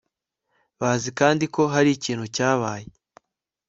[0.79, 2.87] bazi kandi ko hari ikintu cyabaye